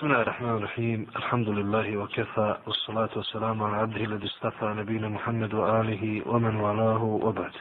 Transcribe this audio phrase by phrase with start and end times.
[0.00, 5.54] بسم الله الرحمن الرحيم الحمد لله وكفى والصلاة والسلام على عبده الذي اصطفى نبينا محمد
[5.54, 7.52] وآله ومن والاه وبعد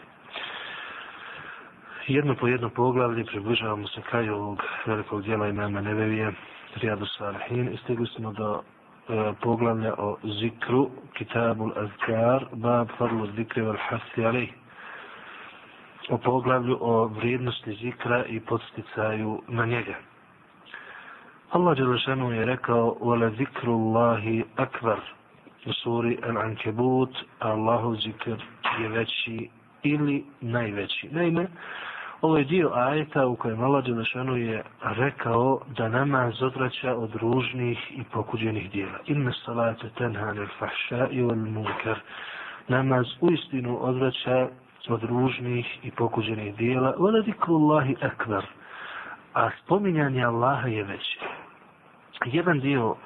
[2.08, 6.34] jedno po jedno poglavlje približavamo se kraju ovog velikog dijela imama Nebevije
[6.76, 8.62] Rijadu Salihin i stigli smo do
[9.10, 14.50] e, poglavlja o zikru Kitabul Azkar Bab Fadlu Zikri Val Hasi Alih
[16.10, 19.96] o poglavlju o vrijednosti zikra i podsticaju na njega.
[21.51, 24.99] Allah Đelešanu je rekao Wala zikru Allahi akvar
[25.67, 28.37] u suri Al-Ankebut Allahu zikr
[28.81, 29.49] je veći
[29.83, 31.09] ili najveći.
[31.11, 31.47] Naime,
[32.21, 37.79] ovo je dio ajeta u kojem Allah Đelešanu je rekao da namaz odvraća od ružnih
[37.91, 38.99] i pokuđenih dijela.
[39.07, 41.99] Inna salate tenhan il fahša i wal munkar.
[42.69, 44.49] Namaz u istinu odvraća
[44.89, 46.95] od ružnih i pokuđenih dijela.
[46.99, 47.97] Wala zikru Allahi.
[49.35, 51.19] A spominjanje Allaha je veće
[52.25, 52.97] jedan dio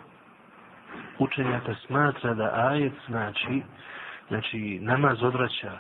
[1.19, 3.63] učenjaka smatra da ajet znači
[4.29, 5.79] znači namaz odvraća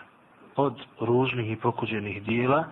[0.56, 2.64] od ružnih i pokuđenih dijela,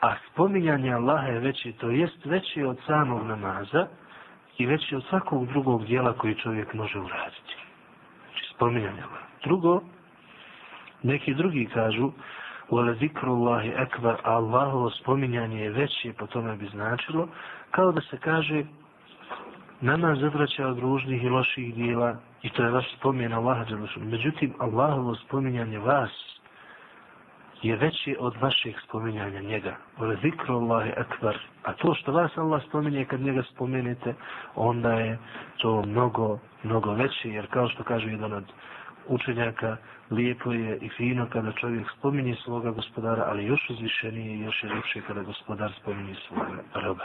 [0.00, 3.86] a spominjanje Allaha je veće, to jest veće od samog namaza
[4.58, 7.56] i veće od svakog drugog dijela koji čovjek može uraditi.
[8.30, 9.26] Znači spominjanje Allaha.
[9.44, 9.80] Drugo,
[11.02, 12.10] neki drugi kažu,
[12.68, 17.28] Ule zikrullahi ekvar, a Allahovo spominjanje je veće, po tome bi značilo,
[17.70, 18.64] kao da se kaže
[19.80, 24.06] namaz odvraća od ružnih i loših dijela i to je vaš spomen Allaha Đelešanu.
[24.06, 26.10] Međutim, Allahovo spominjanje vas
[27.62, 29.76] je veće od vašeg spominjanja njega.
[29.98, 31.38] Ove zikru Allahi akbar.
[31.62, 34.14] A to što vas Allah spominje kad njega spomenete,
[34.54, 35.18] onda je
[35.58, 37.30] to mnogo, mnogo veće.
[37.30, 38.44] Jer kao što kaže jedan od
[39.08, 39.76] učenjaka,
[40.10, 44.70] lijepo je i fino kada čovjek spominje svoga gospodara, ali još uzvišenije i još je
[44.70, 47.04] ljepše kada gospodar spominje svoga roba.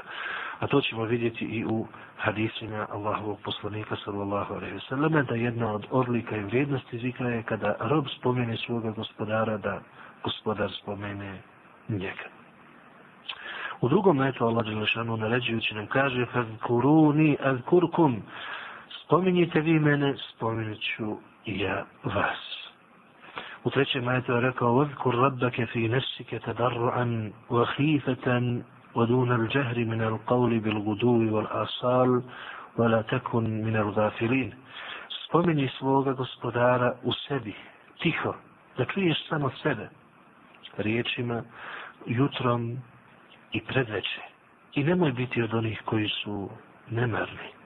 [0.59, 5.85] A to ćemo vidjeti i u hadisima Allahovog poslanika sallallahu alaihi wasallam, da jedna od
[5.91, 9.81] odlika i vrijednosti zikra je kada rob spomene svoga gospodara, da
[10.23, 11.41] gospodar spomene
[11.89, 12.41] njega.
[13.81, 18.21] U drugom metu Allah Đelešanu naređujući nam kaže فَذْكُرُونِ أَذْكُرْكُمْ
[18.99, 22.61] Spominjite vi mene, spominut ću i ja vas.
[23.63, 28.63] U trećem majetu je rekao Vazkur rabbake fi nefsike tadarru'an wa khifatan
[28.95, 31.47] wa duna al-jahri min al-qawli bil guduvi wal
[32.77, 34.51] wa la takun min al-gafilin.
[35.27, 37.53] Spominji svoga gospodara u sebi,
[38.01, 38.35] tiho,
[38.77, 39.89] da čuješ samo sebe,
[40.77, 41.43] riječima,
[42.05, 42.77] jutrom
[43.51, 44.21] i predveče.
[44.73, 46.49] I nemoj biti od onih koji su
[46.89, 47.60] nemarni.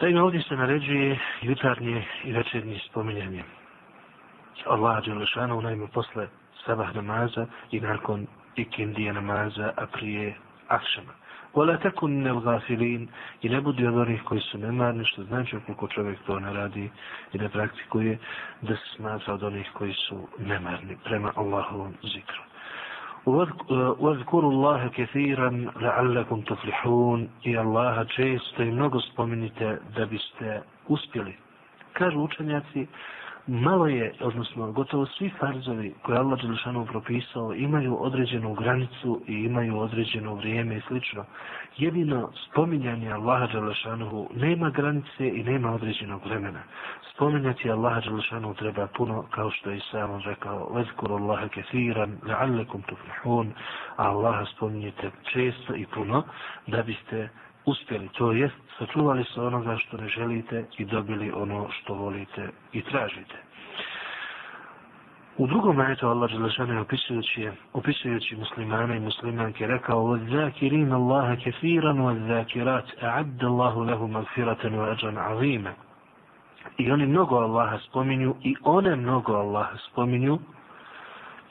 [0.00, 3.44] Naime, ovdje se naređuje jutarnje i večernje spominjanje.
[4.66, 6.28] Allah Đelešanu naime, posle
[6.66, 10.34] sabah namaza i nakon ikindije namaza, a prije
[10.68, 11.12] akšama.
[11.54, 13.08] Vola tako ne gafilin
[13.42, 16.90] i ne budi od onih koji su nemarni, što znači koliko čovjek to ne radi
[17.32, 18.18] i ne praktikuje,
[18.62, 22.49] da se smatra od onih koji su nemarni prema Allahovom zikru.
[23.99, 25.49] واذكروا الله كثيرا
[25.81, 31.33] لعلكم تفلحون i Allaha često i mnogo spominjite da biste uspjeli.
[31.93, 32.87] Kažu učenjaci,
[33.46, 39.78] malo je, odnosno gotovo svi farzovi koje Allah Đelešanu propisao imaju određenu granicu i imaju
[39.78, 41.24] određeno vrijeme i slično.
[41.76, 46.60] Jedino spominjanje Allaha Đelešanu nema granice i nema određenog vremena.
[47.14, 52.82] Spominjati Allaha Đelešanu treba puno, kao što je i sam rekao, vezkur Allaha kefiran, la'allekum
[52.86, 53.52] tuflihun,
[53.96, 56.22] a Allaha spominjete često i puno,
[56.66, 57.28] da biste
[57.65, 62.81] uspjeli, to jest sačuvali se onoga što ne želite i dobili ono što volite i
[62.81, 63.35] tražite.
[65.37, 72.87] U drugom ajetu Allah Đelešanu opisujući, opisujući muslimane i muslimanke rekao وَذَّاكِرِينَ اللَّهَ كَثِيرًا وَذَّاكِرَاتِ
[73.03, 75.73] أَعَدَّ اللَّهُ لَهُ مَغْفِرَةً وَأَجْرًا عَظِيمًا
[76.77, 80.39] I oni mnogo Allaha spominju i one mnogo Allaha spominju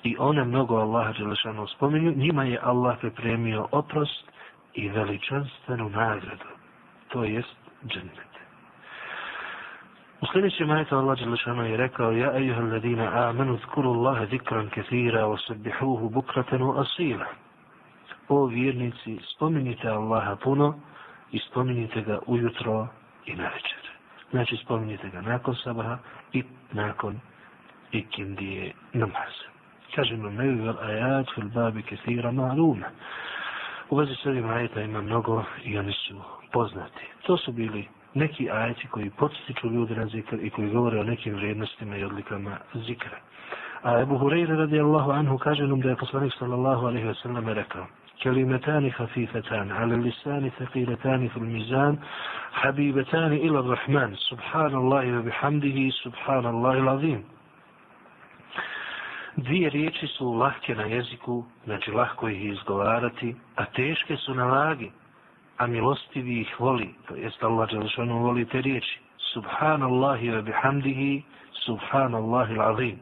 [0.03, 4.31] i one mnogo Allaha Đelešanu spominju, njima je Allah pripremio oprost
[4.74, 6.50] i veličanstvenu nagradu.
[7.07, 7.56] To jest
[7.88, 8.29] džennet.
[10.22, 15.26] U sljedećem majetu Allah Đelešanu je rekao Ja ejuha ladina amanu zkuru Allahe zikran kathira
[15.28, 17.26] wa sabihuhu bukratanu asila.
[18.29, 20.79] O vjernici, spominjite Allaha puno
[21.32, 22.88] i spominjite ga ujutro
[23.26, 23.79] i na večer.
[24.32, 25.97] Znači spominjite ga nakon sabaha
[26.34, 27.20] i nakon
[27.91, 29.47] ikindije namaza.
[29.96, 32.85] Kažemo, ne vel ajat fil babi kathira ma'luma.
[33.91, 36.21] U vezi s ovim ajeta ima mnogo i oni su
[36.53, 37.07] poznati.
[37.27, 41.34] To su bili neki ajeti koji podstiču ljude na zikr i koji govore o nekim
[41.34, 43.19] vrijednostima i odlikama zikra.
[43.83, 47.86] A Ebu Hureyre radijallahu anhu kaže nam da je poslanik sallallahu alaihi wa sallam rekao
[48.22, 51.98] كلمتان خفيفتان على اللسان ثقيلتان في الميزان
[52.53, 57.25] حبيبتان إلى الرحمن سبحان الله وبحمده سبحان الله العظيم
[59.40, 64.91] Dvije riječi su lahke na jeziku, znači lahko ih izgovarati, a teške su na vagi,
[65.58, 69.00] a milostivi ih voli, to jest Allah Đelešanu voli te riječi.
[69.34, 71.24] Subhanallahi wa bihamdihi,
[71.66, 72.97] subhanallahi l'azim.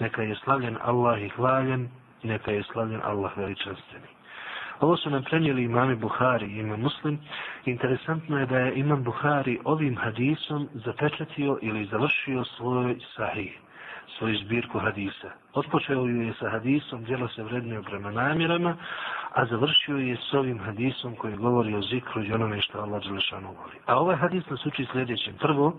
[0.00, 1.88] Neka je slavljen Allah i hvaljen,
[2.22, 4.06] neka je slavljen Allah veličanstveni.
[4.80, 7.18] Ovo su nam prenijeli imami Buhari i imam Muslim.
[7.64, 13.58] Interesantno je da je imam Buhari ovim hadisom zapečatio ili završio svoj sahih
[14.18, 15.30] svoju zbirku hadisa.
[15.54, 18.76] Otpočeo ju je sa hadisom, djelo se vrednije prema namirama,
[19.32, 23.48] a završio je s ovim hadisom koji govori o zikru i onome što Allah Đelešanu
[23.48, 23.76] voli.
[23.86, 25.34] A ovaj hadis nas uči sljedećem.
[25.40, 25.78] Prvo,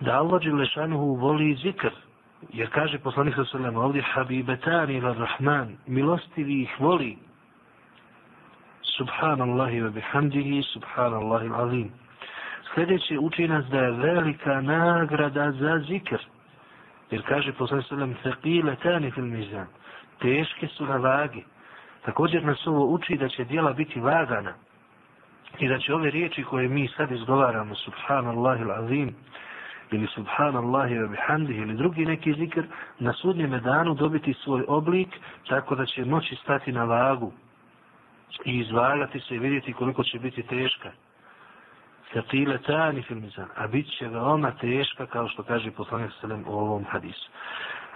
[0.00, 1.90] da Allah Đelešanu voli zikr,
[2.52, 7.18] jer kaže poslanik sa sveme ovdje, habibetani va rahman, milostivi ih voli,
[8.82, 11.90] subhanallahi wa bihamdihi, subhanallahi alim.
[12.74, 16.18] Sljedeće uči nas da je velika nagrada za zikr.
[17.12, 19.66] Jer kaže poslanik sallam thaqila tani fil mizan.
[20.18, 21.44] Teške su na vagi.
[22.04, 24.54] Također nas ovo uči da će dijela biti vagana.
[25.58, 29.14] I da će ove riječi koje mi sad izgovaramo, subhanallahi azim,
[29.90, 32.62] ili subhanallahi wa bihamdihi, ili drugi neki zikr,
[32.98, 35.08] na sudnjem danu dobiti svoj oblik,
[35.48, 37.32] tako da će moći stati na vagu
[38.44, 40.90] i izvagati se i vidjeti koliko će biti teška
[42.14, 46.52] thaqila tani fil mizan, a bit će veoma teška, kao što kaže poslanik Selem u
[46.52, 47.30] ovom hadisu.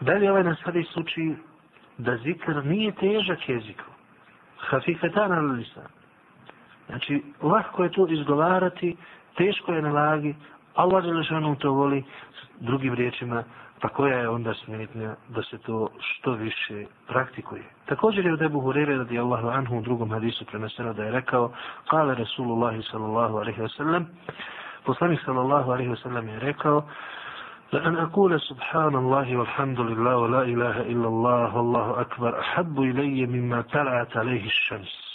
[0.00, 1.34] Dalje ovaj nas hadis uči
[1.98, 3.84] da zikr nije težak jeziku.
[4.58, 5.86] Hafifetan al lisan.
[6.86, 8.96] Znači, lahko je to izgovarati,
[9.36, 10.34] teško je na vagi,
[10.74, 12.04] Allah je to voli,
[12.60, 13.44] drugim riječima,
[13.81, 17.63] pa koja je onda smetnja da se to što više praktikuje.
[17.85, 21.51] Također je od Ebu Hurere radijallahu anhu u drugom hadisu preneseno da je rekao
[21.89, 24.07] kale Rasulullahi sallallahu alaihi wa sallam
[24.85, 26.83] poslanik sallallahu alaihi wa sallam je rekao
[27.73, 33.61] لأن أقول سبحان الله والحمد لله ولا إله إلا الله والله أكبر أحب إلي مما
[33.61, 35.11] طلعت عليه الشمس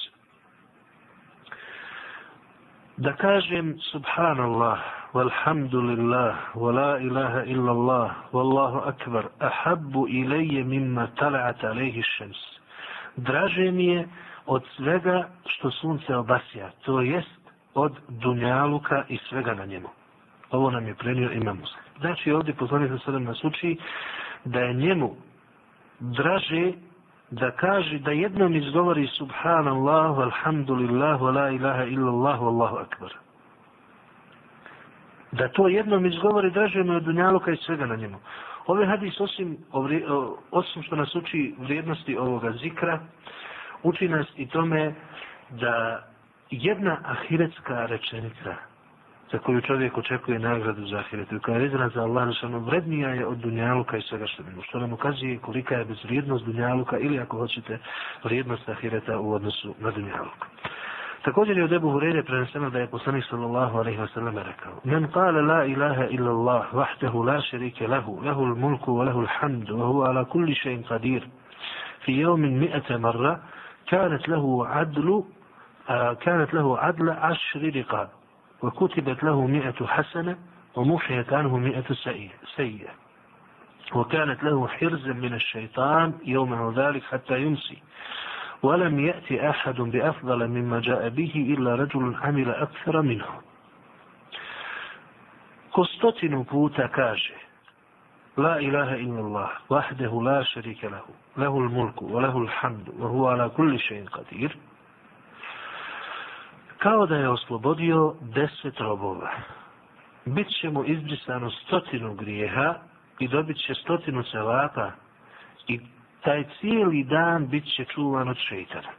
[2.98, 4.78] da kažem subhanallah
[5.13, 12.41] walhamdulillah لله ولا ilaha illa Allah wallahu akbar ahabbu ilayya mimma tala'at alayhi ash-shams.
[13.17, 14.07] Draže mi je
[14.45, 17.41] od svega što sunce obasja to jest
[17.73, 19.89] od dunjaluka i svega na njemu.
[20.51, 21.83] Ovo nam je prenio imam muslim.
[21.99, 23.77] Znači ovdje poslanik sa nas uči
[24.45, 25.15] da je njemu
[25.99, 26.73] draže
[27.31, 33.11] da kaže da jednom izgovori subhanallahu, alhamdulillah, la ilaha illallah, wallahu akbar.
[35.31, 38.18] Da to jednom izgovori draže me od dunjaluka i svega na njemu.
[38.68, 39.57] Ove hadis osim,
[40.51, 43.00] osim što nas uči vrijednosti ovoga zikra,
[43.83, 44.94] uči nas i tome
[45.50, 46.04] da
[46.50, 48.56] jedna ahiretska rečenica,
[49.31, 51.39] za koju čovjek očekuje nagradu za ahiretu.
[51.44, 54.62] Koja je vezana za Allah, što ono, vrednija je od dunjaluka i svega što nemo.
[54.62, 57.80] Što nam ukazuje kolika je bezvrijednost dunjaluka ili ako hoćete
[58.24, 60.48] vrijednost ahireta u odnosu na dunjaluka.
[61.21, 65.12] Također je od Ebu Hureyre preneseno da je poslanik sallallahu alaihi wa sallam rekao Men
[65.12, 69.85] kale la ilaha illa Allah vahdehu la šerike lahu lehu l-mulku wa lehu l-hamdu wa
[69.85, 71.21] huwa ala kulli še'in qadir
[72.06, 73.39] fi jevmin mi'ete marra
[73.89, 75.25] kanat lehu adlu
[76.21, 78.09] كانت له عدل عشر رقاب
[78.62, 80.37] وكتبت له مئة حسنة
[80.75, 81.94] ومحيت عنه مئة
[82.56, 82.90] سيئة
[83.94, 87.78] وكانت له حرزا من الشيطان يومه ذلك حتى يمسي
[88.63, 93.25] ولم يأتي أحد بأفضل مما جاء به إلا رجل عمل أكثر منه.
[95.75, 97.37] كستتن بوتا كاجه.
[98.37, 101.03] لا إله إلا الله وحده لا شريك له
[101.37, 104.57] له الملك وله الحمد وهو على كل شيء قدير.
[106.80, 109.30] Kao da je oslobodio deset robova.
[110.25, 112.75] Bit će mu izbrisano stotinu grijeha
[113.19, 114.91] i dobit će stotinu cevapa
[115.68, 115.80] i
[116.23, 118.90] taj cijeli dan bit će čuvan od šeitana.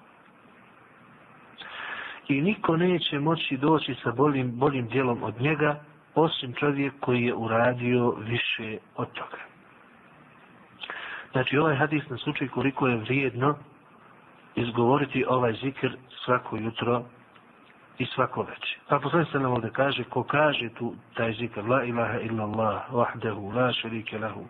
[2.28, 5.80] I niko neće moći doći sa boljim, boljim dijelom od njega,
[6.14, 9.38] osim čovjek koji je uradio više od toga.
[11.32, 13.56] Znači, ovaj hadis na slučaj koliko je vrijedno
[14.54, 17.02] izgovoriti ovaj zikr svako jutro
[17.98, 18.78] i svako veče.
[18.88, 23.40] Pa poslanik se nam ovdje kaže, ko kaže tu taj zikr, la ilaha illallah, vahdehu,
[23.40, 24.44] wahdehu, la šarike lahu,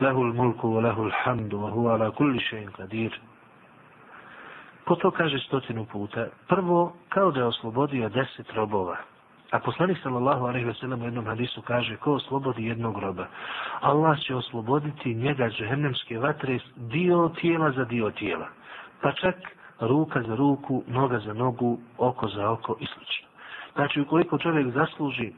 [0.00, 3.12] lahu l-mulku, wa lahu l-hamdu, wa huwa ala kulli še'in qadir.
[4.84, 8.96] Ko to kaže stotinu puta, prvo, kao da je oslobodio deset robova.
[9.50, 13.26] A poslanik sallallahu alaihi ve sellem u jednom hadisu kaže, ko oslobodi jednog roba,
[13.80, 18.48] Allah će osloboditi njega džehennemske vatre dio tijela za dio tijela.
[19.02, 19.34] Pa čak
[19.80, 23.00] ruka za ruku, noga za nogu, oko za oko i sl.
[23.74, 25.32] Znači, ukoliko čovjek zasluži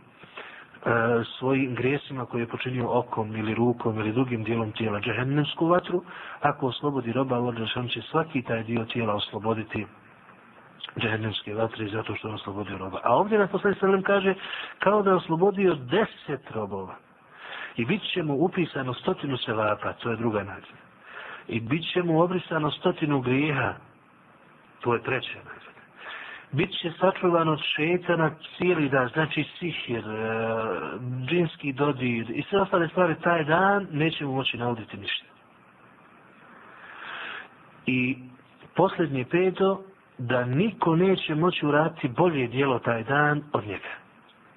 [0.87, 6.03] E, svojim grijesima koje je počinio okom ili rukom ili drugim dijelom tijela džehennemsku vatru,
[6.41, 9.87] ako oslobodi roba, Allah Đelšan će svaki taj dio tijela osloboditi
[10.99, 13.01] džehennemske vatre zato što je oslobodio roba.
[13.05, 14.35] A ovdje na poslani sallam kaže
[14.79, 16.95] kao da je oslobodio deset robova.
[17.77, 20.83] I bit će mu upisano stotinu sevapa, to je druga nađena.
[21.49, 23.75] I bit će mu obrisano stotinu grijeha,
[24.81, 25.72] to je treća nađena.
[26.53, 30.29] Bit će sačuvan od šetana cijeli dan, znači sihir, e,
[31.29, 35.27] džinski dodir i sve ostale stvari taj dan neće mu moći nauditi ništa.
[37.87, 38.17] I
[38.75, 39.85] posljednje peto,
[40.19, 43.89] da niko neće moći uraditi bolje dijelo taj dan od njega.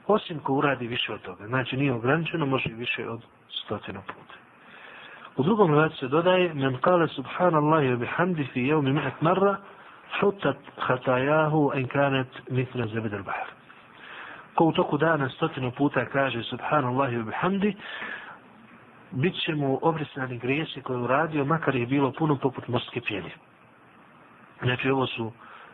[0.07, 1.47] Osim ko uradi više od toga.
[1.47, 3.21] Znači nije ograničeno, može više od
[3.63, 4.35] stotinu puta.
[5.37, 9.57] U drugom radu se dodaje men kale subhanallahi wa bihamdi fi jevmi mi'at marra
[10.19, 13.48] حطت خطاياه en كانت مثل زبد al-bahr.
[14.55, 17.75] Ko u toku dana stotinu puta kaže subhanallahi wa bihamdi
[19.12, 23.31] bit će mu obrisani grijesi koje uradio makar je bilo puno poput morske pjene.
[24.63, 25.31] Znači ovo su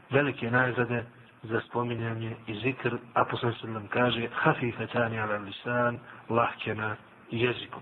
[0.09, 1.03] velike nagrade
[1.43, 6.95] za spominjanje i zikr, a poslanstvo se nam kaže hafifetani ala lisan, lahke na
[7.31, 7.79] jeziku.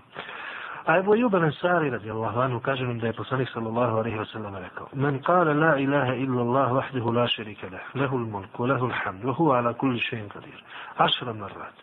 [0.86, 4.54] A Ebu Juba Ansari radijallahu anhu kaže nam da je poslanik sallallahu alaihi wa sallam
[4.56, 9.24] rekao Men kale la ilaha illa Allah vahdihu la šerike leh, lehu l-mulku, lehu l-hamd,
[9.24, 10.58] wa huwa ala kulli še'in qadir.
[10.98, 11.74] Ašra marrat.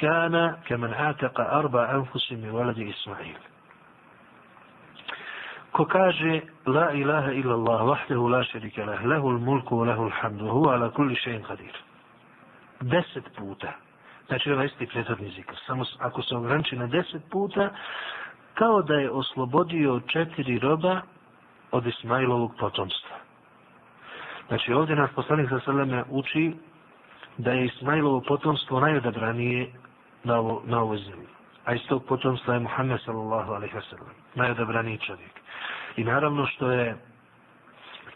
[0.00, 3.36] Kana kemen ataka arba anfusi mi waladi Ismail.
[5.72, 8.42] ko kaže la ilaha illa Allah wahdahu la
[9.04, 11.74] lahu al-mulku wa lahu al-hamdu wa huwa ala kulli shay'in qadir
[12.82, 13.72] 10 puta
[14.26, 17.70] znači ovaj isti prethodni zikr samo ako se ograniči na 10 puta
[18.58, 21.00] kao da je oslobodio četiri roba
[21.70, 23.16] od Ismailovog potomstva.
[24.48, 26.52] Znači ovdje nas poslanik sa salame uči
[27.38, 29.70] da je Ismailovo potomstvo najodabranije
[30.24, 31.28] na, ovo, na ovoj zemlji.
[31.64, 35.32] A iz tog potomstva je Muhammed sallallahu alaihi wa sallam najodabraniji čovjek.
[35.96, 36.96] I naravno što je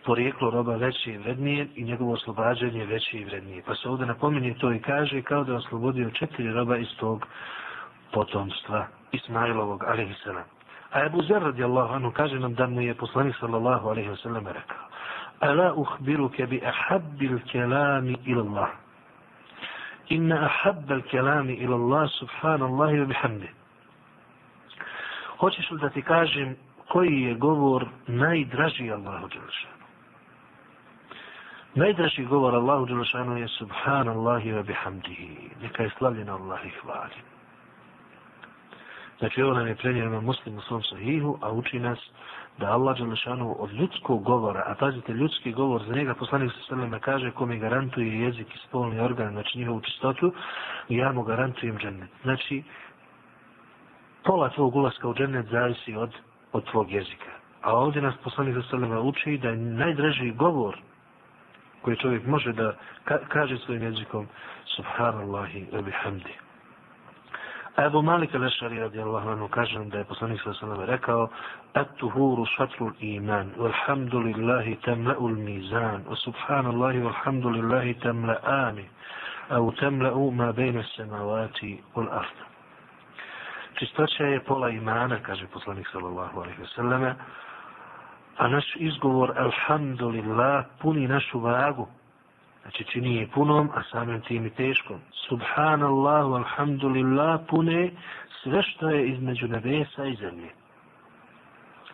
[0.04, 3.62] porijeklo roba veće i vrednije i njegovo oslobađanje veće i vrednije.
[3.66, 7.26] Pa se ovdje napominje to i kaže kao da je oslobodio četiri roba iz tog
[8.12, 9.01] potomstva.
[9.12, 10.44] Ismailovog, alaihissalam.
[10.92, 14.86] A Ebu Zer radijallahu anhu kaže nam da mu je poslanik sallallahu alaihissalam rekao
[15.40, 18.70] Ala uhbiruke bi ahabbil kelami ila Allah.
[20.08, 23.48] Inna ahabbal kelami ila Allah subhanallahi wa bihamdi.
[25.38, 26.56] Hoćeš li da ti kažem
[26.88, 29.82] koji je govor najdraži Allahu Đelešanu.
[31.74, 35.50] Najdraži govor Allahu Đelešanu je Subhanallahi wa bihamdihi.
[35.62, 37.31] Neka je slavljen Allah i hvali.
[39.22, 41.98] Znači ovo nam je prenijeno muslim u svom sahihu, a uči nas
[42.58, 47.00] da Allah Đelešanu od ljudskog govora, a pazite ljudski govor, za njega poslanik sa sveme
[47.00, 50.32] kaže ko mi garantuje jezik i spolni organ, znači njihovu čistotu,
[50.88, 52.10] ja mu garantujem džennet.
[52.22, 52.62] Znači,
[54.24, 56.10] pola tvog ulaska u džennet zavisi od
[56.52, 57.30] od tvog jezika.
[57.62, 60.78] A ovdje nas poslanik sa sveme uči da je najdraži govor
[61.82, 62.74] koji čovjek može da
[63.04, 64.26] ka kaže svojim jezikom
[64.64, 66.34] Subhanallahi wa bihamdi.
[67.76, 71.28] A Ebu Malik al-Ešari radijallahu anhu kaže da je poslanik sa sallam rekao
[71.74, 78.84] At-tuhuru šatru iman Walhamdulillahi tamla'u l-mizan Wa subhanallahi walhamdulillahi tamla'ani
[79.50, 82.52] Au tamla'u ma bejna samavati wal-arda
[83.82, 87.02] čistoća je pola imana, kaže poslanik sallallahu alaihi wa sallam,
[88.38, 91.88] a naš izgovor, alhamdulillah, puni našu vagu.
[92.62, 95.00] Znači čini je punom, a samim tim i teškom.
[95.28, 97.90] Subhanallah, alhamdulillah, pune
[98.42, 100.48] sve što je između nebesa i zemlje.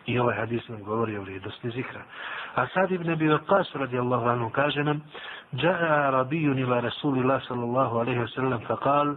[0.05, 2.01] I ovaj hadis nam govori o vrijednosti zikra.
[2.55, 5.01] A sad ibn Abi Waqas radijallahu anhu kaže nam
[5.53, 9.15] Ja'a rabijun ila Rasulillah sallallahu alaihi wa sallam fa kal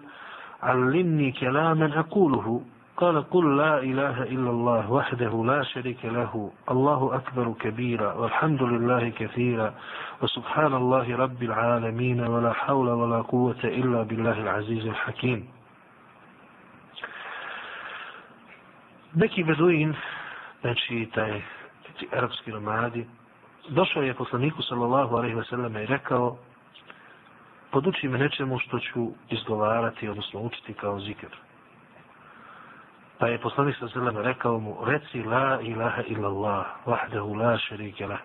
[0.61, 2.63] Allimni kelamen akuluhu
[3.03, 9.09] قال قل لا إله إلا الله وحده لا شريك له الله أكبر كبيرا والحمد لله
[9.09, 9.75] كثيرا
[10.23, 15.49] وسبحان الله رب العالمين ولا حول ولا قوة إلا بالله العزيز الحكيم
[19.15, 19.95] Neki beduin,
[20.61, 21.43] znači taj
[21.99, 23.07] ti arapski nomadi,
[23.69, 26.37] došao je poslaniku sallallahu alaihi ve selleme i rekao,
[27.71, 31.52] poduči me nečemu što ću izgovarati, odnosno učiti kao zikr.
[33.23, 36.67] Pa je poslanik sa zelem rekao mu, reci la ilaha illa Allah,
[37.39, 38.19] la šerike lah.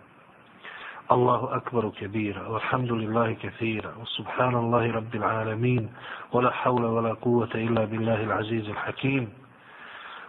[1.14, 5.86] Allahu akbaru kebira, walhamdulillahi kathira, wa subhanallahi rabbil alamin,
[6.34, 9.30] wa la hawla wa la kuvata illa billahi l'aziz hakim.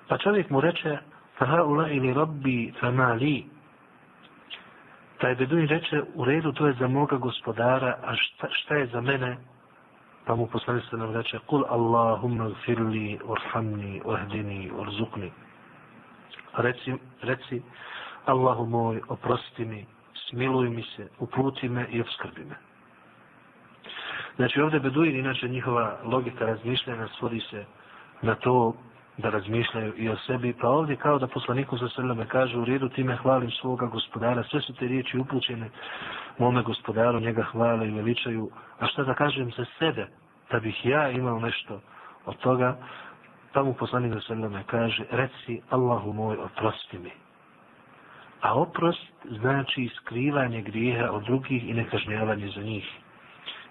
[0.08, 0.98] Pa čovjek mu reče,
[1.38, 3.48] fa haula ili rabbi fa ma li.
[5.18, 9.00] Taj Beduin reče, u redu, to je za moga gospodara, a šta, šta je za
[9.00, 9.38] mene?
[10.28, 15.32] Pa mu poslanik se nam reče, kul Allahumma gfirli, orhamni, ohdini, orzukni.
[16.56, 16.92] Reci,
[17.22, 17.62] reci,
[18.26, 19.86] Allahu moj, oprosti mi,
[20.28, 22.56] smiluj mi se, uputi me i obskrbi me.
[24.36, 27.64] Znači ovdje Beduin, inače njihova logika razmišljanja svodi se
[28.22, 28.74] na to
[29.16, 32.88] da razmišljaju i o sebi, pa ovdje kao da poslaniku za srljame kaže u redu
[32.88, 35.70] time hvalim svoga gospodara, sve su te riječi upućene
[36.38, 40.06] mome gospodaru, njega hvale i veličaju, a šta da kažem za sebe,
[40.50, 41.80] da bih ja imao nešto
[42.26, 42.76] od toga,
[43.52, 47.10] pa mu poslanik sa srljame kaže, reci Allahu moj, oprosti mi.
[48.40, 52.86] A oprost znači skrivanje grijeha od drugih i nekažnjavanje za njih.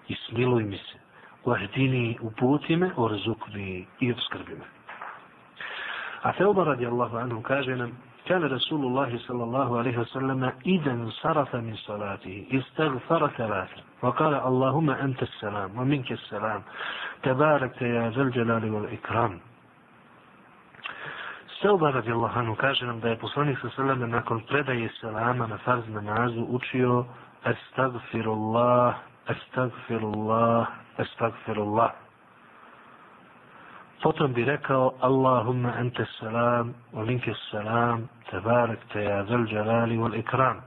[0.08, 0.98] I smiluj mi se,
[1.44, 4.64] uahdini uputi me, orzukni i obskrbi me.
[6.22, 7.92] A radi radijallahu anhu kaže nam,
[8.27, 14.89] كان رسول الله صلى الله عليه وسلم إذا انصرف من صلاته استغفر ثلاثا وقال اللهم
[14.89, 16.61] أنت السلام ومنك السلام
[17.23, 19.39] تبارك يا ذا الجلال والإكرام
[21.63, 25.87] Selba radijallahu anhu kaže nam da je poslanik sa seleme nakon predaje selama na farz
[25.87, 27.05] namazu učio
[27.43, 28.95] Astagfirullah,
[29.27, 30.67] Astagfirullah,
[30.99, 31.91] Astagfirullah.
[34.02, 40.18] Potom bi rekao Allahumma ente salam, wa minke salam, tebarek te ja zel jalali wal
[40.18, 40.60] ikram.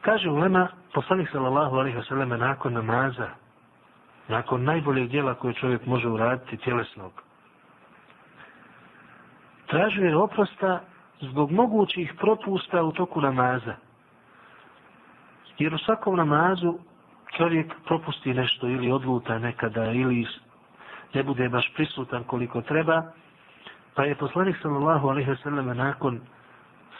[0.00, 3.28] Kaže ulema, poslanik sallallahu alaihi wasallam nakon namaza,
[4.28, 7.12] nakon najboljeg dijela koje čovjek može uraditi tjelesnog,
[9.66, 10.80] tražio je oprosta
[11.20, 13.74] zbog mogućih propusta u toku namaza.
[15.58, 16.78] Jer u svakom namazu
[17.36, 20.26] čovjek propusti nešto ili odluta nekada ili
[21.14, 23.02] ne bude baš prisutan koliko treba,
[23.94, 26.20] pa je poslanik sallallahu alaihi wa sallam nakon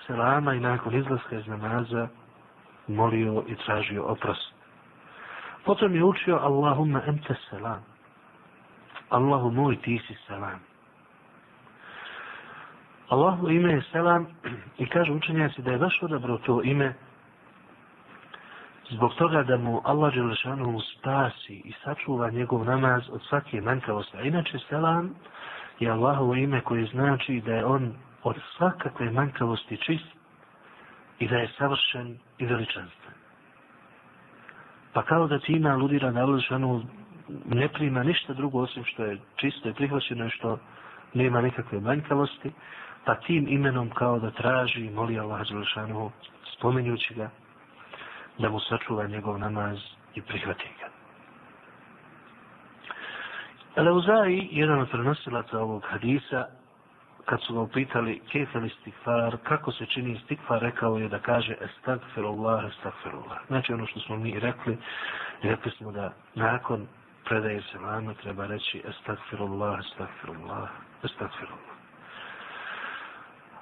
[0.06, 2.08] selama i nakon izlaska iz namaza
[2.88, 4.54] molio i tražio oprost.
[5.64, 7.82] Potom je učio Allahumma ente selam.
[9.08, 10.60] Allahu moj ti si selam.
[13.08, 14.26] Allahu ime je selam
[14.82, 16.94] i kaže učenjaci da je baš odabrao to ime
[18.90, 24.16] zbog toga da mu Allah Đelešanu spasi i sačuva njegov namaz od svake manjkavosti.
[24.16, 25.14] A inače, selam
[25.80, 27.92] je Allahovo ime koje znači da je on
[28.22, 30.06] od svakakve manjkavosti čist
[31.18, 33.14] i da je savršen i veličanstven.
[34.92, 36.82] Pa kao da ti aludira na Allah Đelešanu
[37.44, 40.58] ne prima ništa drugo osim što je čisto i prihvaćeno i što
[41.14, 42.52] nema nikakve manjkavosti,
[43.04, 46.10] pa tim imenom kao da traži i moli Allah Đelešanu
[46.56, 47.30] spomenjući ga
[48.38, 49.78] da mu sačuva njegov namaz
[50.14, 50.88] i prihvati ga.
[53.82, 56.46] Leuzai, jedan od prenosilaca ovog hadisa,
[57.24, 61.56] kad su ga upitali kefe li stikfar, kako se čini stikfar, rekao je da kaže
[61.60, 63.38] estagfirullah, estagfirullah.
[63.46, 64.78] Znači ono što smo mi rekli,
[65.42, 66.86] rekli smo da nakon
[67.24, 70.68] predaje se vama treba reći estagfirullah, estagfirullah,
[71.04, 71.73] estagfirullah.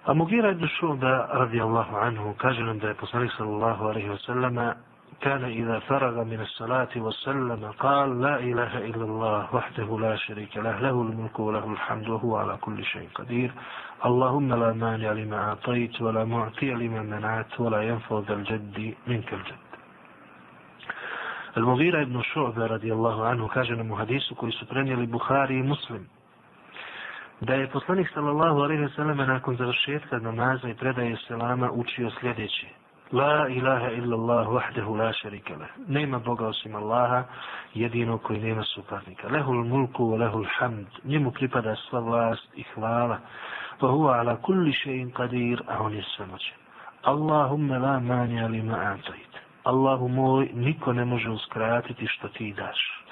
[0.09, 4.75] Mugira ibn Šuba radijallahu anhu kaže nam da je poslanik sallallahu alaihi wa sallama
[5.23, 10.79] كان إذا فرغ من الصلاة وسلم قال لا إله إلا الله وحده لا شريك له
[10.81, 13.51] له الملك وله الحمد وهو على كل شيء قدير.
[14.07, 19.62] اللهم لا مانع لما أعطيت ولا معطي لما منعت ولا ينفع ذا الجد منك الجد.
[21.57, 26.03] المغيرة ابن شعبة رضي الله عنه كاجنا محديث كوي سبراني لبخاري مسلم.
[27.42, 32.66] Da je poslanik sallallahu alejhi ve sellem nakon završetka namaza i predaje selama učio sljedeće
[33.12, 35.68] La ilaha illa Allah wahdahu la sharika leh.
[35.88, 37.24] Nema Boga osim Allaha,
[37.74, 39.28] jedino koji nema suparnika.
[39.28, 40.87] Lehul mulku wa lehul hamd.
[41.05, 43.18] Njemu pripada sva vlast i hvala.
[43.81, 46.57] Pa huwa ala kulli še'in qadir, a on je samoćen.
[47.02, 49.33] Allahumma la mani ali ma antajit.
[49.64, 53.05] Allahu moj, niko ne može uskratiti što ti daš.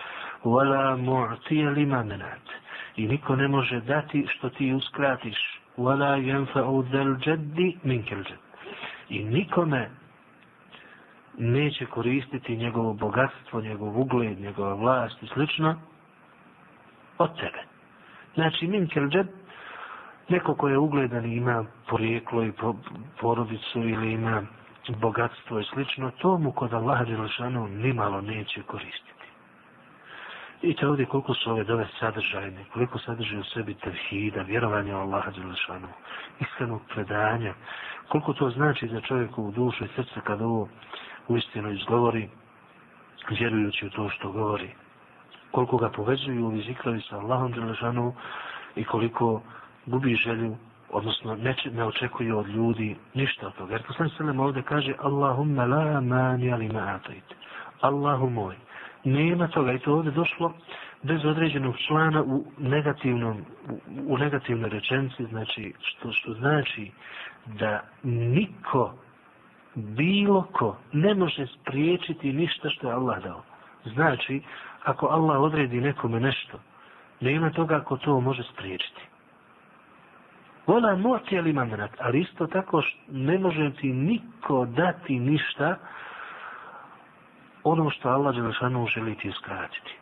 [0.44, 2.60] Wala mu'tija lima menat
[3.00, 5.60] i niko ne može dati što ti uskratiš.
[5.76, 8.40] Wala yanfa'u dhal jaddi minkel jadd.
[9.08, 9.90] I nikome
[11.38, 15.76] neće koristiti njegovo bogatstvo, njegov ugled, njegova vlast i slično
[17.18, 17.62] od tebe.
[18.34, 19.28] Znači, minkel jadd,
[20.28, 22.52] neko ko je ugledan i ima porijeklo i
[23.20, 24.42] porodicu ili ima
[25.00, 29.19] bogatstvo i slično, to mu kod Allaha Đelešanu nimalo neće koristiti.
[30.62, 35.30] Vidite ovdje koliko su ove dove sadržajne, koliko sadrži u sebi tevhida, vjerovanja u Allaha
[35.30, 35.88] Đelešanu,
[36.40, 37.54] iskrenog predanja,
[38.08, 40.68] koliko to znači za čovjekovu dušu i srce kada ovo
[41.28, 42.28] uistinu izgovori,
[43.30, 44.70] vjerujući u to što govori,
[45.50, 48.14] koliko ga povezuju ovi zikrovi sa Allahom Đelešanu
[48.76, 49.42] i koliko
[49.86, 50.56] gubi želju
[50.90, 53.72] odnosno ne, ne očekuje od ljudi ništa od toga.
[53.72, 57.34] Jer poslanik sallam ovdje kaže Allahumma la mani ali ma atajte.
[57.80, 58.56] Allahu moj.
[59.04, 60.52] Nema toga i to ovdje došlo
[61.02, 63.36] bez određenog člana u negativnom
[63.68, 66.90] u, u negativnoj rečenci, znači što, što znači
[67.46, 68.94] da niko
[69.74, 73.42] bilo ko ne može spriječiti ništa što je Allah dao.
[73.84, 74.42] Znači,
[74.84, 76.58] ako Allah odredi nekome nešto,
[77.20, 79.00] nema toga ako to može spriječiti.
[80.66, 85.76] Vola moći ali mamenat, ali isto tako ne može ti niko dati ništa
[87.64, 89.94] ono što Allah Đelešanu želi ti uskratiti.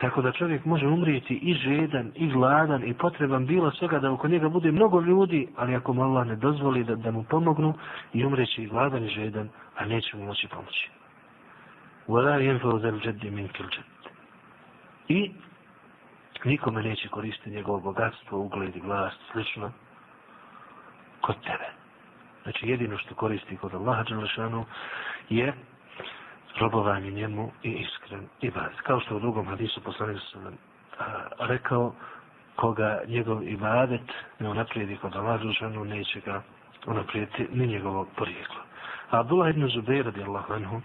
[0.00, 4.28] Tako da čovjek može umrijeti i žedan, i gladan, i potreban bilo svega da oko
[4.28, 7.74] njega bude mnogo ljudi, ali ako mu Allah ne dozvoli da, da mu pomognu,
[8.12, 10.90] i umreći i gladan i žedan, a neće mu moći pomoći.
[12.08, 13.66] وَلَا يَنْفَوْ ذَلْ جَدِّ مِنْ kil
[15.08, 15.32] I
[16.44, 19.70] nikome neće koristiti njegovo bogatstvo, ugled i vlast, slično,
[21.20, 21.68] kod tebe.
[22.42, 24.64] Znači jedino što koristi kod Allaha Đelešanu
[25.28, 25.54] je
[26.60, 28.50] robovanje njemu i iskren i.
[28.82, 30.58] Kao što u drugom hadisu poslanik sam
[31.38, 31.92] rekao,
[32.56, 34.00] koga njegov ibadet
[34.38, 36.42] ne unaprijedi kod Allah Đelešanu, neće ga
[36.86, 38.60] unaprijediti ni njegovog porijeklo.
[39.10, 40.80] Abdullah ibn Zubair radijallahu anhu e,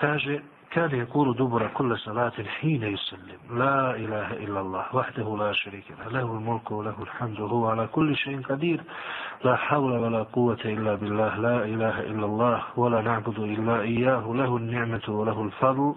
[0.00, 0.40] kaže
[0.74, 3.38] كان يقول دبر كل صلاة حين يسلم.
[3.50, 8.16] لا إله إلا الله وحده لا شريك له له الملك وله الحمد وهو على كل
[8.16, 8.80] شيء قدير.
[9.44, 14.56] لا حول ولا قوة إلا بالله لا إله إلا الله ولا نعبد إلا إياه له
[14.56, 15.94] النعمة وله الفضل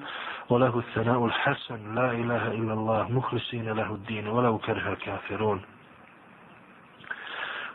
[0.50, 1.96] وله الثناء الحسن.
[1.96, 5.62] لا إله إلا الله مخلصين له الدين ولو كره الكافرون.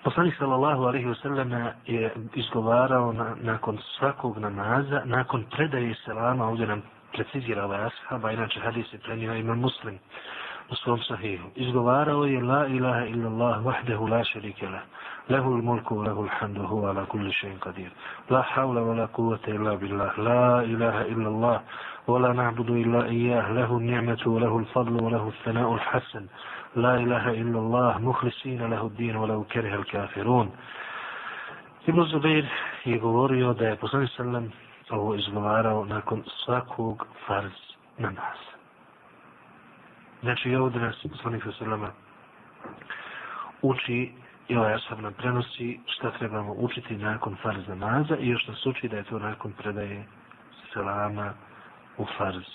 [0.03, 1.53] Poslanik sallallahu alaihi wa sallam
[1.87, 8.33] je izgovarao na, nakon svakog namaza, nakon predaje selama, ovdje nam precizira ovaj ashab, a
[8.33, 9.99] inače hadis je prenio ima muslim
[10.71, 11.49] u svom sahihu.
[11.57, 14.81] Izgovarao je la ilaha illallah vahdehu la šerike la.
[15.29, 17.91] Lehu mulku, lehu il hamdu, huwa ala kulli šein qadir.
[18.31, 20.19] La havla, la kuvata illa billah.
[20.19, 21.61] La ilaha illallah,
[22.07, 23.51] Wa la na'budu illa ijah.
[23.55, 26.29] Lehu nijmetu, lehu il fadlu, lehu il fena'u il hasan
[26.76, 30.52] لا إله إلا الله مخلصين له الدين ولو كره الكافرون
[31.88, 32.46] Ibn Zubair
[32.86, 34.52] je govorio da je poslanik sallam
[34.90, 37.52] ovo izgovarao nakon svakog farz
[37.98, 38.52] namaza.
[40.22, 41.92] Znači i ovdje nas poslanik sallama
[43.62, 44.12] uči
[44.48, 48.88] i ovaj asab nam prenosi šta trebamo učiti nakon farz namaza i još nas uči
[48.88, 50.06] da je to nakon predaje
[50.74, 51.34] selama
[51.98, 52.46] u farz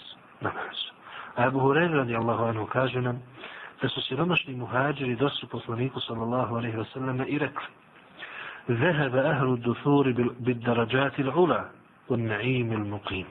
[0.40, 0.92] namazu.
[1.36, 3.22] A Abu Hureyre radijallahu anhu kaže nam
[3.81, 7.67] da su siromašni muhađiri dosu poslaniku sallallahu alaihi wasallam i rekli
[8.69, 11.69] ذهب أهل الدثور بالدرجات العلى
[12.09, 13.25] والنعيم المقيم.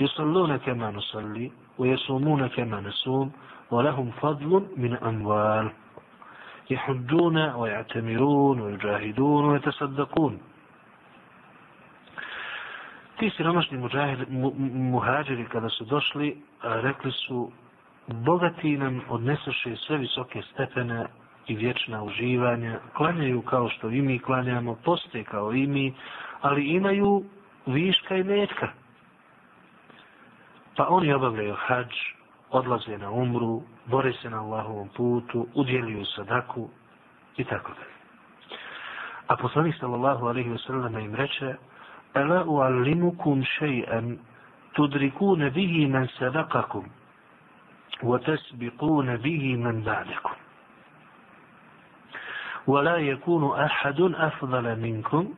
[0.00, 3.32] يصلون كما نصلي ويصومون كما نصوم
[3.70, 5.70] ولهم فضل من أموال.
[6.70, 10.38] يحجون ويعتمرون ويجاهدون ويتصدقون.
[13.18, 13.78] Ti siromašni
[14.92, 17.50] muhađiri kada su došli, rekli su
[18.08, 21.06] bogati nam odnesoše sve visoke stepene
[21.46, 25.94] i vječna uživanja, klanjaju kao što i mi klanjamo, poste kao i mi,
[26.40, 27.24] ali imaju
[27.66, 28.68] viška i metka.
[30.76, 31.88] Pa oni obavljaju hađ,
[32.50, 36.68] odlaze na umru, bore se na Allahovom putu, udjeljuju sadaku
[37.36, 37.98] i tako dalje.
[39.26, 41.54] A poslanik sallallahu alaihi wa sallam im reče,
[42.14, 44.16] Ela uallimukum še'an
[44.72, 46.84] tudrikune bihi men sadakakum
[48.03, 50.35] وتسبقون به من بعدكم
[52.67, 55.33] ولا يكون أحد أفضل منكم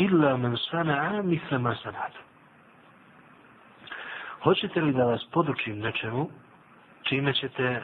[0.00, 2.22] إلا من صنع مثل ما صنعتم
[4.42, 6.30] Hoćete li da vas podučim nečemu,
[7.02, 7.82] čime ćete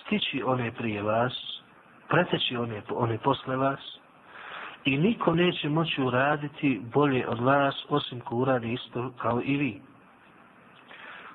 [0.00, 1.32] stići one prije vas,
[2.08, 3.80] preteći one, one posle vas,
[4.84, 9.82] i niko neće moći uraditi bolje od vas, osim ko uradi isto kao i vi.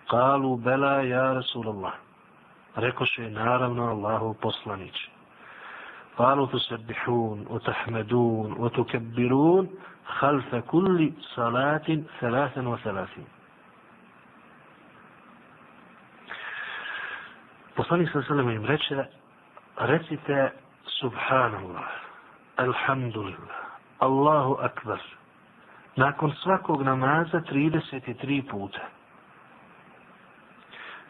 [0.08, 1.94] Kalu bela ja Rasulallah
[2.77, 4.97] rekoše naravno Allahu poslanić.
[6.17, 9.69] Qalu tusabbihun wa tahmadun wa tukabbirun
[10.71, 13.07] kulli salatin 33.
[17.75, 19.05] Poslanik sa sallam im reče,
[19.77, 20.53] recite
[21.03, 21.91] subhanallah,
[22.63, 23.59] alhamdulillah,
[23.99, 25.01] Allahu akbar.
[25.97, 28.94] Nakon svakog namaza 33 puta.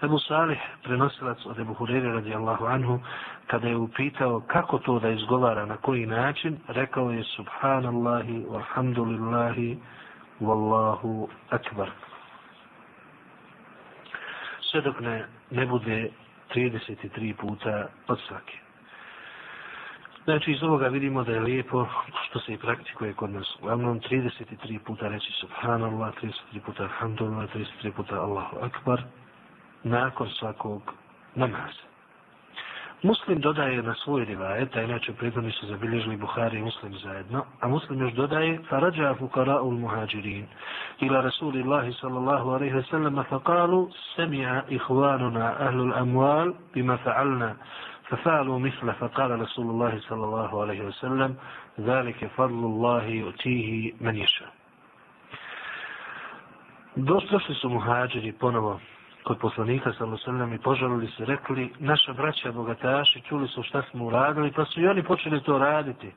[0.05, 3.01] Ebu Salih, prenosilac od Ebu Hurere radijallahu anhu,
[3.47, 9.77] kada je upitao kako to da izgovara, na koji način, rekao je subhanallahi, walhamdulillahi,
[10.41, 11.91] wallahu akbar.
[14.71, 16.11] Sve dok ne, ne bude
[16.55, 18.59] 33 puta od svake.
[20.25, 21.87] Znači, iz ovoga vidimo da je lijepo
[22.29, 23.57] što se i praktikuje kod nas.
[23.61, 29.03] Uglavnom, 33 puta reći Subhanallah, 33 puta Alhamdulillah, 33 puta Allahu Akbar,
[29.84, 30.94] nakon svakog
[31.36, 31.90] namaza.
[33.04, 37.68] Muslim dodaje na svoj rivajet, a inače prethodni su zabilježili Buhari i Muslim zajedno, a
[37.68, 40.46] Muslim još dodaje farađa fukara'u l-muhađirin
[41.00, 47.56] ila Rasulillahi sallallahu alaihi wa sallam faqalu semija ihvanuna ahlu l-amual bima fa'alna
[48.10, 51.36] ففعلوا مثل فقال رسول الله صلى الله عليه وسلم
[51.80, 54.50] ذلك فضل الله يؤتيه من يشاء
[56.96, 58.80] Došli su muhađiri ponovo
[59.25, 59.93] kod poslanika
[60.25, 64.81] sallam i požalili se, rekli, naša braća bogataši čuli su šta smo uradili, pa su
[64.81, 66.13] i oni počeli to raditi.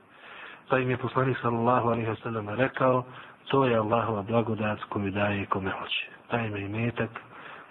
[0.69, 3.03] Pa im je poslanik sallallahu alaihi wasallam rekao,
[3.47, 6.07] to je Allahova blagodat koju daje kome hoće.
[6.27, 7.09] Taj im je metak,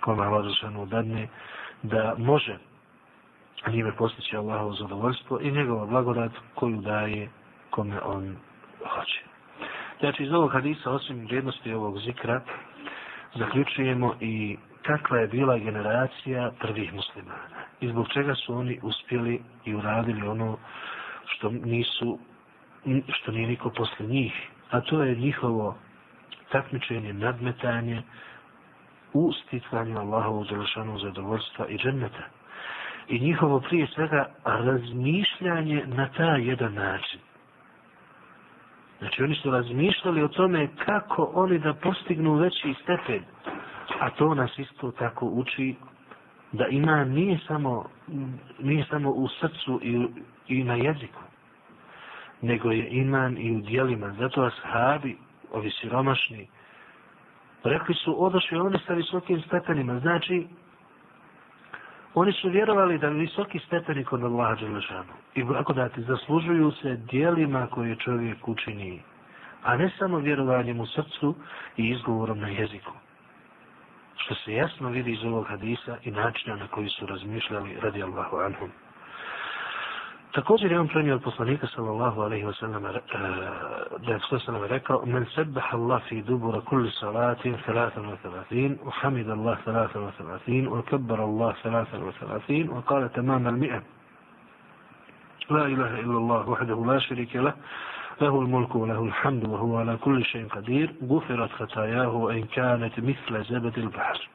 [0.01, 1.29] kome Allah zašanu dadne,
[1.83, 2.59] da može
[3.71, 7.29] njime postići Allahovo zadovoljstvo i njegova blagodat koju daje
[7.71, 8.37] kome on
[8.95, 9.23] hoće.
[10.01, 12.41] Znači, iz ovog hadisa, osim vrijednosti ovog zikra,
[13.35, 17.47] zaključujemo i kakva je bila generacija prvih muslimana
[17.81, 20.59] i zbog čega su oni uspjeli i uradili ono
[21.27, 22.19] što nisu
[23.09, 24.33] što nije niko posle njih?
[24.71, 25.77] A to je njihovo
[26.53, 28.03] takmičenje, nadmetanje
[29.13, 32.25] u sticanju Allahovu zalašanog zadovoljstva i dženneta.
[33.09, 37.21] I njihovo prije svega razmišljanje na taj jedan način.
[38.99, 43.23] Znači oni su razmišljali o tome kako oni da postignu veći stepen.
[44.01, 45.75] A to nas isto tako uči
[46.53, 47.85] da ima nije samo,
[48.59, 50.07] nije samo u srcu i,
[50.49, 51.21] i na jeziku,
[52.43, 54.15] nego je iman i u dijelima.
[54.19, 55.17] Zato ashabi,
[55.53, 56.49] ovi siromašni,
[57.65, 60.01] rekli su odošli oni sa visokim stepenima.
[60.01, 60.47] Znači,
[62.15, 65.13] oni su vjerovali da visoki stepeni kod Allaha Đelešanu.
[65.35, 69.03] I blagodati da ti zaslužuju se dijelima koje čovjek učini,
[69.63, 71.35] a ne samo vjerovanjem u srcu
[71.77, 72.93] i izgovorom na jeziku
[74.27, 78.37] što se jasno vidi iz ovog hadisa i načina na koji su razmišljali radi Allahu
[78.37, 78.71] anhum.
[80.33, 82.83] Također je on prenio od poslanika sallallahu alaihi wa sallam
[84.07, 88.79] da je sve sallam rekao men sebbaha Allah fi dubura kulli salatin thalathan wa thalathin
[88.85, 93.47] u hamid Allah thalathan wa thalathin u kabbar Allah thalathan wa thalathin u kale tamam
[93.47, 93.81] al mi'a
[95.51, 97.53] la ilaha illa Allah wahdahu la širike lah
[98.22, 103.78] له الملك وله الحمد وهو على كل شيء قدير غفرت خطاياه وإن كانت مثل زبد
[103.78, 104.30] البحر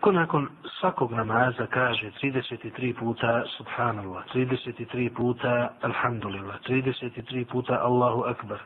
[0.00, 0.48] Ko nakon
[0.78, 8.60] svakog namaza kaže 33 puta Subhanallah, 33 puta Alhamdulillah, 33 puta Allahu Akbar,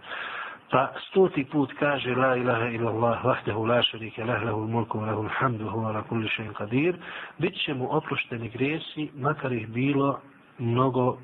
[0.71, 5.65] pa stoti put kaže La ilaha illallah, vahdehu la šarike, lah lahu mulku, lahu alhamdu,
[5.71, 6.99] hu ala kulli šein qadir,
[7.39, 10.21] bit će mu oprošteni grijesi, makar ih bilo
[10.59, 11.19] mnogo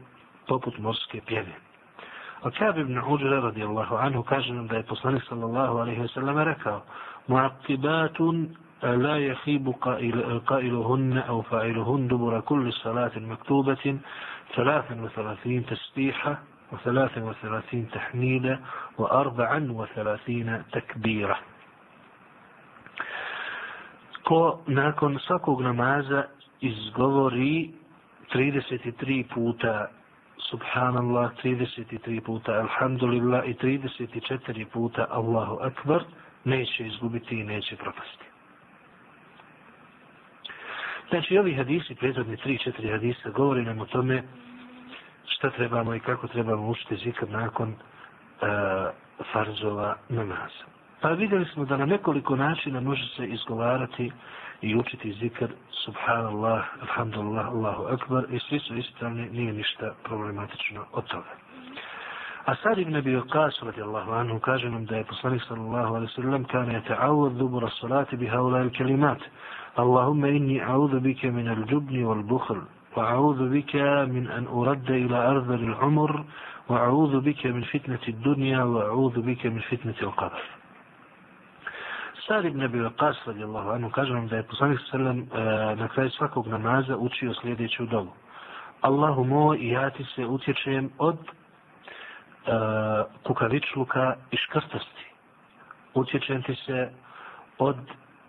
[0.48, 1.54] poput morske pjene.
[2.45, 4.83] وكاب بن عجرة رضي الله عنه كاجن من ذي
[5.29, 6.83] صلى الله عليه وسلم ركا
[7.29, 8.21] معقبات
[8.83, 13.97] آه، لا يخيب قائل آه، قائلهن أو فائلهن دبر كل صلاة مكتوبة.
[14.55, 16.39] ثلاثا وثلاثين تسبيحة
[16.71, 18.59] وثلاثا وثلاثين تحميدة
[18.97, 21.37] وأربعا وثلاثين تكبيرة.
[24.23, 26.27] كو ناكن ساكو نمازة
[26.65, 27.73] إزغوري
[28.33, 30.00] 33 puta
[30.49, 36.03] subhanallah 33 puta alhamdulillah i 34 puta Allahu akbar
[36.43, 38.25] neće izgubiti i neće propasti.
[41.09, 44.23] Znači, ovi hadisi, prethodni 3-4 hadisa, govori nam o tome
[45.25, 47.77] šta trebamo i kako trebamo učiti zikr nakon uh,
[49.33, 50.65] farzova namaza.
[51.01, 54.11] Pa vidjeli smo da na nekoliko načina može se izgovarati
[54.61, 55.47] i zikr
[55.85, 61.33] subhanallah, alhamdulillah, Allahu akbar i svi su ispravni, nije ništa problematično od toga.
[62.45, 66.43] A sad ibn Abi Waqas radijallahu anhu kaže nam da je poslanik sallallahu alaihi sallam
[66.43, 69.19] kana yata'awad dubura salati bi haula kalimat
[69.75, 72.61] Allahumma inni a'udhu bika min al-jubni wal-bukhl
[72.95, 73.75] وأعوذ بك
[74.15, 76.23] من أن أرد إلى أرذل العمر
[76.69, 80.41] وأعوذ بك من فتنة الدنيا وأعوذ بك من فتنة القبر
[82.31, 85.25] Sad ibn Abi Waqas radijallahu anhu kaže nam da je poslanik sallam e,
[85.75, 88.11] na kraju svakog namaza učio sljedeću dobu.
[88.81, 91.29] Allahu moj i ja ti se utječem od e,
[93.23, 95.05] kukavičluka i škrtosti.
[95.93, 96.89] Utječem ti se
[97.57, 97.77] od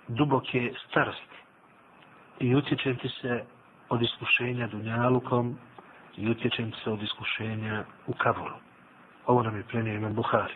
[0.09, 1.39] duboke starosti.
[2.41, 3.45] I utječem ti se
[3.89, 5.59] od iskušenja dunjalukom
[6.17, 8.59] i utječem ti se od iskušenja u kavolu.
[9.27, 10.55] Ovo nam je prenio imam Buhari.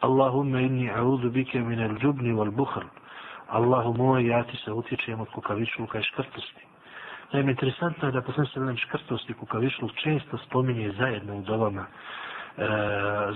[0.00, 2.86] Allahumma inni a'udhu bika min al-jubni wal-bukhl.
[3.50, 6.64] Allahu moj, ja ti se utječem od kukavičluka i škrtosti.
[7.32, 11.86] Naime, interesantno je da posle se velim škrtost i kukavičluk često spominje zajedno u dovama.
[11.86, 12.66] E,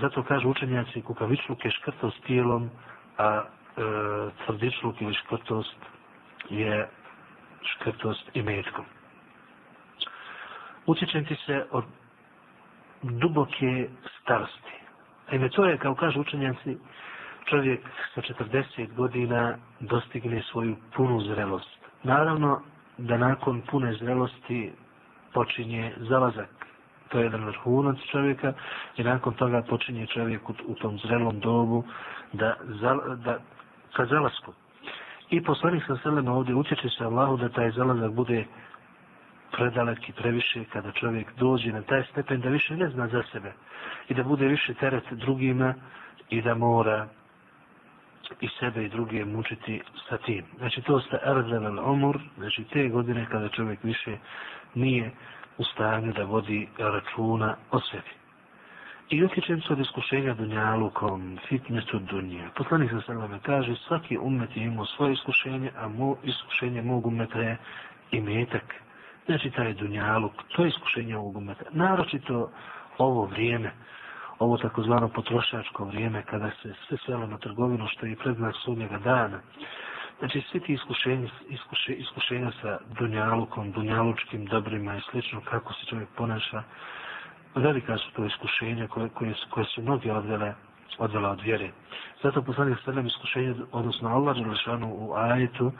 [0.01, 2.69] zato kažu učenjaci kukavičluk je škrtost tijelom,
[3.17, 3.43] a e,
[4.45, 5.77] tvrdičluk ili škrtost
[6.49, 6.89] je
[7.63, 8.85] škrtost i metkom.
[10.85, 11.83] Utječem ti se od
[13.01, 13.89] duboke
[14.21, 14.84] starosti.
[15.31, 16.77] Naime, to je, kao kažu učenjaci,
[17.45, 17.79] čovjek
[18.15, 21.69] sa 40 godina dostigne svoju punu zrelost.
[22.03, 22.61] Naravno,
[22.97, 24.71] da nakon pune zrelosti
[25.33, 26.49] počinje zalazak.
[27.09, 28.53] To je jedan vrhunac čovjeka
[28.97, 31.83] i nakon toga počinje čovjek u, u tom zrelom dobu
[32.33, 33.39] da, za, da
[33.93, 34.53] ka zalasku.
[35.29, 38.45] I poslanik sa selema ovdje utječe se Allahu da taj zalazak bude
[39.57, 43.53] predalek i previše kada čovjek dođe na taj stepen da više ne zna za sebe
[44.09, 45.73] i da bude više teret drugima
[46.29, 47.07] i da mora
[48.41, 50.45] i sebe i druge mučiti sa tim.
[50.57, 54.17] Znači to ste erzel umur, znači te godine kada čovjek više
[54.75, 55.11] nije
[55.57, 58.25] u stanju da vodi računa o sebi.
[59.09, 62.49] I utječem se od iskušenja dunjalukom, fitnesu dunje.
[62.55, 67.39] Poslanik sa sveme kaže, svaki umet je imao svoje iskušenje, a mo, iskušenje mogu umeta
[67.39, 67.57] je
[68.11, 68.84] i metak.
[69.25, 71.63] Znači taj dunjaluk, to je iskušenje ovog umeta.
[71.71, 72.51] Naročito
[72.97, 73.71] ovo vrijeme,
[74.39, 79.39] ovo takozvano potrošačko vrijeme kada se sve svelo na trgovinu što je predznak sudnjega dana.
[80.19, 86.09] Znači svi ti iskušenja, iskuše, iskušenja sa dunjalukom, dunjalučkim dobrima i slično kako se čovjek
[86.17, 86.63] ponaša,
[87.55, 90.53] velika su to iskušenja koje, koje, koje su mnogi odvele,
[90.97, 91.71] odvela od vjere.
[92.23, 95.71] Zato poslanik sredem iskušenje, odnosno Allah Đelešanu u ajetu,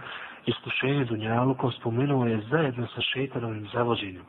[0.45, 4.23] iskušenje dunjalukom spomenuo je zajedno sa šeitanovim zavođenjem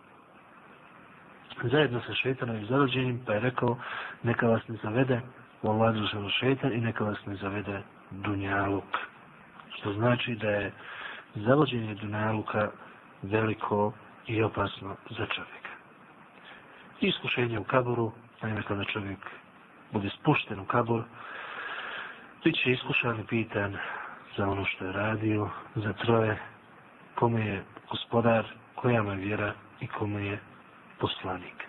[1.63, 3.79] zajedno sa šeitanovim zavođenjem pa je rekao,
[4.23, 5.21] neka vas ne zavede
[5.63, 8.99] u Allah Đelešanu šeitan i neka vas ne zavede dunjaluk.
[9.79, 10.73] Što znači da je
[11.35, 12.71] zavođenje dunjaluka
[13.23, 13.93] veliko
[14.27, 15.71] i opasno za čovjeka.
[17.01, 18.13] Iskušenje u kaboru,
[18.43, 19.19] naime kada čovjek
[19.93, 21.03] bude spušten u kabor,
[22.45, 23.77] bit će iskušan i pitan
[24.37, 26.39] za ono što je radio, za troje,
[27.15, 28.45] kome je gospodar,
[28.75, 30.39] koja mu je vjera i kome je
[30.99, 31.66] poslanik.